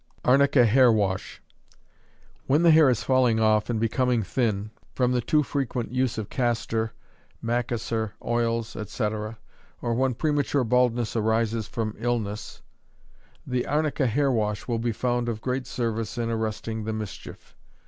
Arnica 0.25 0.65
Hair 0.65 0.91
Wash. 0.93 1.43
When 2.47 2.63
the 2.63 2.71
hair 2.71 2.89
is 2.89 3.03
falling 3.03 3.39
off 3.39 3.69
and 3.69 3.79
becoming 3.79 4.23
thin, 4.23 4.71
from 4.95 5.11
the 5.11 5.21
too 5.21 5.43
frequent 5.43 5.91
use 5.93 6.17
of 6.17 6.27
castor, 6.27 6.93
Macassar 7.39 8.15
oils, 8.25 8.75
&c., 8.87 9.03
or 9.05 9.93
when 9.93 10.15
premature 10.15 10.63
baldness 10.63 11.15
arises 11.15 11.67
from 11.67 11.93
illness, 11.99 12.63
the 13.45 13.67
arnica 13.67 14.07
hair 14.07 14.31
wash 14.31 14.67
will 14.67 14.79
be 14.79 14.91
found 14.91 15.29
of 15.29 15.39
great 15.39 15.67
service 15.67 16.17
in 16.17 16.31
arresting 16.31 16.83
the 16.85 16.93
mischief. 16.93 17.55